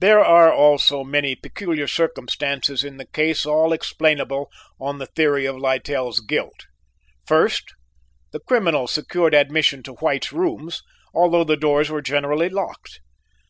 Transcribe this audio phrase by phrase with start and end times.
[0.00, 5.58] "There are also many peculiar circumstances in the case all explainable on the theory of
[5.58, 6.64] Littell's guilt:
[7.26, 7.64] "1st.
[8.32, 10.80] The criminal secured admission to White's rooms,
[11.12, 13.00] although the doors were generally locked.